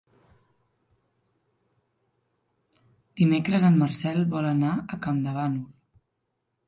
Dimecres 3.21 3.67
en 3.69 3.77
Marcel 3.83 4.25
vol 4.35 4.49
anar 4.53 4.73
a 4.75 4.99
Campdevànol. 5.05 5.65